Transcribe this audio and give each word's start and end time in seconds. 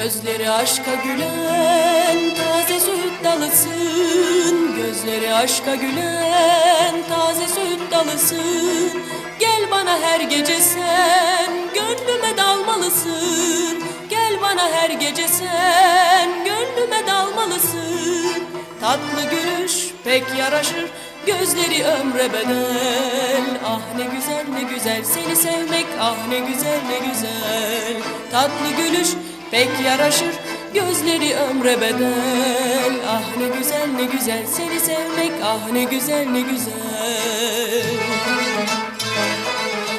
aşka 0.00 0.94
gülen 0.94 2.34
taze 2.36 2.80
süt 2.80 3.24
dalısın. 3.24 4.76
Gözleri 4.76 5.34
aşka 5.34 5.74
gülen 5.74 6.94
taze 7.08 7.48
süt 7.48 7.90
dalısın. 7.90 9.02
Gel 9.40 9.70
bana 9.70 9.98
her 10.00 10.20
gece 10.20 10.60
sen 10.60 11.52
gönlüme 11.74 12.36
dalmalısın. 12.36 13.78
Gel 14.10 14.42
bana 14.42 14.68
her 14.72 14.90
gece 14.90 15.28
sen 15.28 16.30
gönlüme 16.44 17.06
dalmalısın. 17.06 18.42
Tatlı 18.80 19.22
gülüş 19.30 19.90
pek 20.04 20.24
yaraşır 20.38 20.86
Gözleri 21.26 21.84
ömre 21.84 22.32
bedel. 22.32 23.44
Ah 23.66 23.80
ne 23.96 24.04
güzel 24.04 24.44
ne 24.52 24.74
güzel 24.74 25.04
seni 25.04 25.36
sevmek 25.36 25.86
Ah 26.00 26.28
ne 26.28 26.38
güzel 26.38 26.80
ne 26.88 26.98
güzel. 27.08 28.02
Tatlı 28.30 28.70
gülüş 28.76 29.08
pek 29.50 29.68
yaraşır. 29.84 30.34
Gözleri 30.74 31.34
ömre 31.36 31.80
bedel. 31.80 32.94
Ah 33.08 33.36
ne 33.38 33.58
güzel 33.58 33.88
ne 33.96 34.04
güzel. 34.04 34.46
Seni 34.56 34.80
sevmek 34.80 35.32
Ah 35.44 35.72
ne 35.72 35.84
güzel 35.84 36.26
ne 36.26 36.40
güzel. 36.40 37.84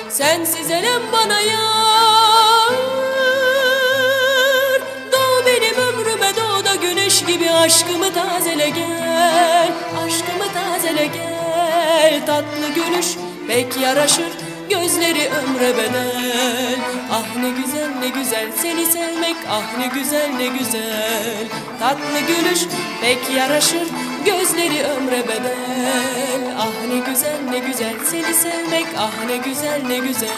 Sensiz 0.09 0.71
elem 0.71 1.01
bana 1.13 1.41
yar. 1.41 2.71
Doğ 5.11 5.45
benim 5.45 5.75
ömrüme 5.75 6.35
doğ 6.35 6.65
da 6.65 6.75
güneş 6.75 7.25
gibi. 7.25 7.51
Aşkımı 7.51 8.13
tazele 8.13 8.69
gel. 8.69 9.71
Aşkımı 10.05 10.53
tazele 10.53 11.05
gel. 11.05 12.25
Tatlı 12.25 12.69
gülüş 12.75 13.07
pek 13.47 13.77
yaraşır 13.77 14.50
Gözleri 14.71 15.29
ömre 15.29 15.77
bedel. 15.77 16.79
Ah 17.11 17.35
ne 17.35 17.49
güzel 17.49 17.89
ne 17.99 18.07
güzel 18.07 18.51
seni 18.61 18.85
sevmek 18.85 19.35
Ah 19.49 19.77
ne 19.77 19.87
güzel 19.87 20.29
ne 20.37 20.47
güzel. 20.47 21.47
Tatlı 21.79 22.19
gülüş 22.27 22.59
pek 23.01 23.35
yaraşır 23.35 23.87
Gözleri 24.25 24.83
ömre 24.83 25.27
bedel. 25.27 26.55
Ah 26.59 26.87
ne 26.87 27.11
güzel 27.11 27.39
ne 27.49 27.59
güzel 27.59 27.93
seni 28.11 28.33
sevmek 28.33 28.87
Ah 28.97 29.25
ne 29.27 29.37
güzel 29.37 29.81
ne 29.87 29.97
güzel 29.97 30.29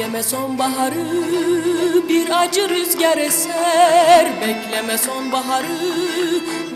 Bekleme 0.00 0.22
sonbaharı 0.22 1.04
bir 2.08 2.42
acı 2.42 2.68
rüzgar 2.68 3.18
eser. 3.18 4.26
Bekleme 4.40 4.98
sonbaharı 4.98 5.78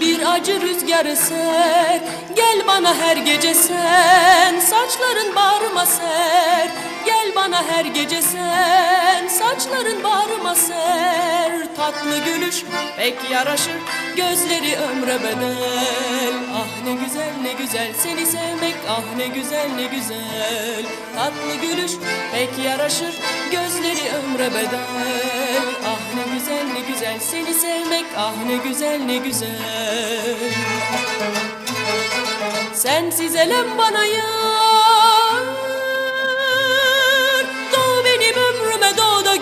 bir 0.01 0.33
acı 0.33 0.61
rüzgar 0.61 1.07
eser. 1.07 2.01
Gel 2.37 2.67
bana 2.69 2.95
her 2.95 3.17
gece 3.17 3.55
sen 3.55 4.61
saçların 4.61 5.35
bağrıma 5.37 5.87
ser. 5.87 6.71
Gel 7.07 7.33
bana 7.37 7.65
her 7.69 7.85
gece 7.85 8.23
sen 8.23 9.29
saçların 9.29 10.05
bağrıma 10.05 10.55
ser 10.55 11.44
Tatlı 11.77 12.19
gülüş 12.19 12.65
pek 12.97 13.31
yaraşır. 13.31 13.81
Gözleri 14.17 14.77
ömre 14.77 15.19
bedel. 15.21 16.35
Ah 16.55 16.85
ne 16.87 16.93
güzel 17.05 17.33
ne 17.43 17.53
güzel 17.53 17.93
seni 17.99 18.27
sevmek 18.27 18.75
ah 18.89 19.17
ne 19.17 19.27
güzel 19.27 19.71
ne 19.77 19.85
güzel. 19.85 20.85
Tatlı 21.17 21.55
gülüş 21.63 21.93
pek 22.33 22.65
yaraşır. 22.65 23.15
Gözleri 23.51 24.11
ömre 24.17 24.51
bedel. 24.51 25.65
Ah 25.87 26.01
ne 26.17 26.35
güzel 26.35 26.65
ne 26.73 26.81
güzel 26.93 27.21
seni 27.21 27.55
sevmek 27.55 28.05
ah 28.17 28.33
ne 28.47 28.57
güzel 28.69 29.01
ne 29.01 29.17
güzel. 29.17 29.49
Sensiz 32.75 33.35
elem 33.35 33.79
bana 33.79 34.05
yar 34.05 34.64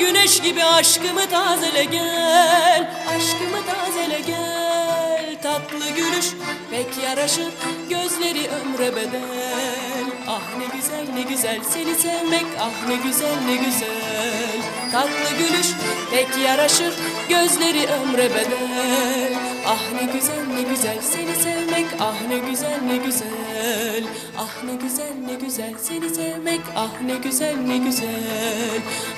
güneş 0.06 0.40
gibi 0.40 0.64
Aşkımı 0.64 1.26
tazele 1.30 1.84
gel. 1.84 2.90
Aşkımı 3.16 3.60
tazele 3.66 4.20
gel. 4.20 5.36
Tatlı 5.42 5.88
gülüş 5.96 6.26
pek 6.70 7.04
yaraşır 7.04 7.52
Gözleri 7.90 8.48
ömre 8.48 8.96
bedel. 8.96 10.04
Ah 10.28 10.42
ne 10.58 10.76
güzel 10.76 11.14
ne 11.14 11.22
güzel 11.22 11.60
seni 11.70 11.94
sevmek 11.94 12.46
Ah 12.60 12.88
ne 12.88 12.96
güzel 12.96 13.36
ne 13.46 13.56
güzel. 13.56 14.60
Tatlı 14.92 15.36
gülüş 15.38 15.66
pek 16.10 16.44
yaraşır 16.44 16.94
Gözleri 17.28 17.86
ömre 17.86 18.30
bedel. 18.30 19.32
Ah 19.66 19.82
ne 19.94 20.12
güzel 20.12 20.46
ne 20.54 20.62
güzel 20.62 20.98
seni 21.02 21.34
sevmek 21.42 21.86
Ah 22.00 22.28
ne 22.28 22.38
güzel 22.50 22.78
ne 22.86 22.96
güzel. 22.96 24.04
Ah 24.38 24.64
ne 24.64 24.74
güzel 24.74 25.12
ne 25.26 25.34
güzel 25.34 25.74
seni 25.82 26.14
sevmek 26.14 26.60
Ah 26.76 27.00
ne 27.06 27.14
güzel 27.14 27.56
ne 27.56 27.76
güzel 27.76 28.61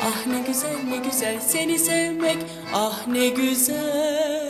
Ah 0.07 0.27
ne 0.27 0.41
güzel 0.47 0.77
ne 0.89 0.97
güzel 0.97 1.41
seni 1.41 1.79
sevmek. 1.79 2.37
Ah 2.75 3.07
ne 3.07 3.29
güzel 3.29 4.44